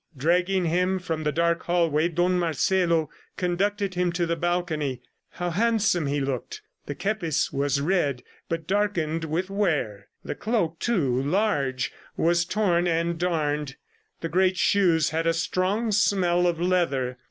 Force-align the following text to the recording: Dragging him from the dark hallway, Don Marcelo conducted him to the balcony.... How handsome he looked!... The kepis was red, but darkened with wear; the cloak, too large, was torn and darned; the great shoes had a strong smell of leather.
Dragging 0.17 0.65
him 0.65 0.97
from 0.97 1.21
the 1.23 1.31
dark 1.31 1.61
hallway, 1.65 2.07
Don 2.07 2.39
Marcelo 2.39 3.11
conducted 3.37 3.93
him 3.93 4.11
to 4.13 4.25
the 4.25 4.35
balcony.... 4.35 4.99
How 5.33 5.51
handsome 5.51 6.07
he 6.07 6.19
looked!... 6.19 6.63
The 6.87 6.95
kepis 6.95 7.53
was 7.53 7.79
red, 7.79 8.23
but 8.49 8.65
darkened 8.65 9.25
with 9.25 9.51
wear; 9.51 10.07
the 10.25 10.33
cloak, 10.33 10.79
too 10.79 11.21
large, 11.21 11.91
was 12.17 12.45
torn 12.45 12.87
and 12.87 13.19
darned; 13.19 13.75
the 14.21 14.29
great 14.29 14.57
shoes 14.57 15.11
had 15.11 15.27
a 15.27 15.35
strong 15.35 15.91
smell 15.91 16.47
of 16.47 16.59
leather. 16.59 17.19